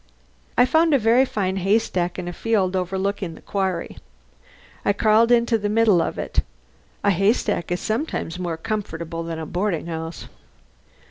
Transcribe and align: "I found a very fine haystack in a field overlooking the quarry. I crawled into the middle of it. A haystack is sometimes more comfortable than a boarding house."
"I 0.57 0.65
found 0.65 0.95
a 0.95 0.97
very 0.97 1.25
fine 1.25 1.57
haystack 1.57 2.17
in 2.17 2.27
a 2.27 2.33
field 2.33 2.75
overlooking 2.75 3.35
the 3.35 3.41
quarry. 3.41 3.99
I 4.83 4.93
crawled 4.93 5.31
into 5.31 5.59
the 5.59 5.69
middle 5.69 6.01
of 6.01 6.17
it. 6.17 6.39
A 7.03 7.11
haystack 7.11 7.71
is 7.71 7.81
sometimes 7.81 8.39
more 8.39 8.57
comfortable 8.57 9.21
than 9.21 9.37
a 9.37 9.45
boarding 9.45 9.85
house." 9.85 10.27